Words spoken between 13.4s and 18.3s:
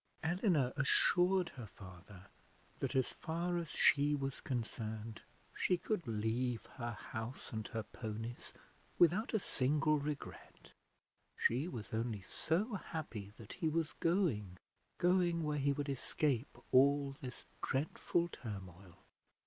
he was going going where he would escape all this dreadful